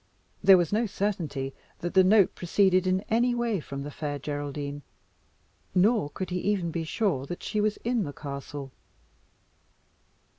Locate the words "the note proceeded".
1.93-2.87